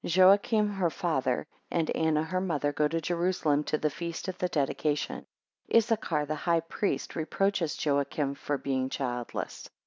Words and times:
7 0.03 0.19
Joachim 0.19 0.67
her 0.67 0.89
father, 0.89 1.45
and 1.69 1.91
Anna 1.91 2.23
her 2.23 2.41
mother, 2.41 2.73
go 2.73 2.87
to 2.87 2.99
Jerusalem 2.99 3.63
to 3.65 3.77
the 3.77 3.91
feast 3.91 4.27
of 4.27 4.35
the 4.39 4.47
dedication. 4.47 5.27
9 5.71 5.77
Issachar, 5.77 6.25
the 6.25 6.33
high 6.33 6.61
priest, 6.61 7.15
reproaches 7.15 7.85
Joachim 7.85 8.33
for 8.33 8.57
being 8.57 8.89
childless. 8.89 9.69